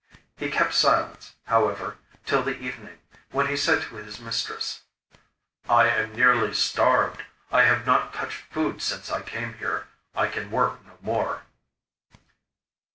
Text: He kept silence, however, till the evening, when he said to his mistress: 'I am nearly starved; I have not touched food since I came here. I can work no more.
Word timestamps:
He 0.35 0.49
kept 0.49 0.73
silence, 0.73 1.35
however, 1.45 1.97
till 2.25 2.41
the 2.41 2.57
evening, 2.57 2.97
when 3.29 3.45
he 3.45 3.55
said 3.55 3.83
to 3.83 3.97
his 3.97 4.19
mistress: 4.19 4.81
'I 5.69 5.89
am 5.89 6.15
nearly 6.15 6.53
starved; 6.55 7.21
I 7.51 7.65
have 7.65 7.85
not 7.85 8.11
touched 8.11 8.51
food 8.51 8.81
since 8.81 9.11
I 9.11 9.21
came 9.21 9.53
here. 9.59 9.89
I 10.15 10.25
can 10.27 10.49
work 10.49 10.83
no 10.87 10.97
more. 11.01 11.43